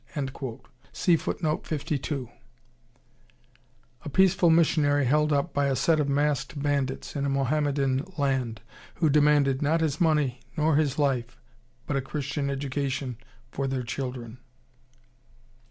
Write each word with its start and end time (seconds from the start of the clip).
A 0.15 0.59
peaceful 4.11 4.49
missionary 4.49 5.05
held 5.05 5.31
up 5.31 5.53
by 5.53 5.67
a 5.67 5.75
set 5.75 5.99
of 5.99 6.09
masked 6.09 6.59
bandits 6.59 7.15
in 7.15 7.23
a 7.23 7.29
Mohammedan 7.29 8.05
land, 8.17 8.61
who 8.95 9.11
demanded, 9.11 9.61
not 9.61 9.79
his 9.81 10.01
money 10.01 10.39
nor 10.57 10.75
his 10.77 10.97
life, 10.97 11.39
but 11.85 11.95
a 11.97 12.01
Christian 12.01 12.49
education 12.49 13.17
for 13.51 13.67
their 13.67 13.83
children! 13.83 14.39